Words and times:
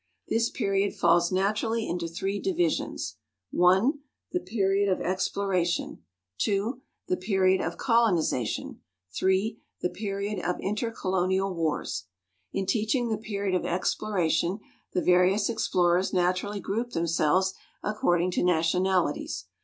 This 0.29 0.49
period 0.49 0.95
falls 0.95 1.31
naturally 1.31 1.87
into 1.87 2.07
three 2.07 2.39
divisions: 2.39 3.17
(1) 3.51 3.99
the 4.31 4.39
period 4.39 4.89
of 4.91 4.99
exploration, 4.99 6.01
(2) 6.39 6.81
the 7.07 7.17
period 7.17 7.61
of 7.61 7.77
colonization, 7.77 8.79
(3) 9.13 9.59
the 9.81 9.91
period 9.91 10.43
of 10.43 10.59
intercolonial 10.59 11.53
wars. 11.53 12.05
In 12.51 12.65
teaching 12.65 13.09
the 13.09 13.17
period 13.19 13.53
of 13.53 13.63
exploration 13.63 14.59
the 14.91 15.03
various 15.03 15.49
explorers 15.51 16.11
naturally 16.13 16.59
group 16.59 16.93
themselves 16.93 17.53
according 17.83 18.31
to 18.31 18.43
nationalities. 18.43 19.45